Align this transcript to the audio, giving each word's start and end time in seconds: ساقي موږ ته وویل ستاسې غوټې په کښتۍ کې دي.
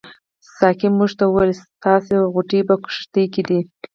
ساقي 0.57 0.87
موږ 0.97 1.11
ته 1.19 1.23
وویل 1.27 1.53
ستاسې 1.63 2.15
غوټې 2.33 2.59
په 2.69 2.75
کښتۍ 2.83 3.25
کې 3.33 3.41
دي. 3.47 3.59